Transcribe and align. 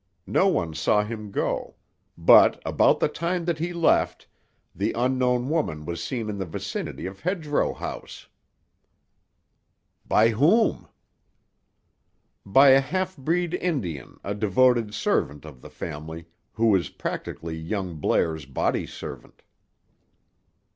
No 0.25 0.47
one 0.47 0.73
saw 0.73 1.03
him 1.03 1.29
go; 1.29 1.75
but, 2.17 2.59
about 2.65 2.99
the 2.99 3.07
time 3.07 3.45
that 3.45 3.59
he 3.59 3.71
left, 3.71 4.25
the 4.73 4.93
unknown 4.93 5.47
woman 5.47 5.85
was 5.85 6.03
seen 6.03 6.27
in 6.27 6.39
the 6.39 6.45
vicinity 6.47 7.05
of 7.05 7.19
Hedgerow 7.19 7.71
House." 7.75 8.25
"By 10.03 10.29
whom?" 10.29 10.87
"By 12.43 12.69
a 12.69 12.81
half 12.81 13.15
breed 13.15 13.53
Indian, 13.53 14.17
a 14.23 14.33
devoted 14.33 14.95
servant 14.95 15.45
of 15.45 15.61
the 15.61 15.69
family, 15.69 16.25
who 16.53 16.69
was 16.69 16.89
practically 16.89 17.55
young 17.55 17.97
Blair's 17.97 18.47
body 18.47 18.87
servant." 18.87 19.43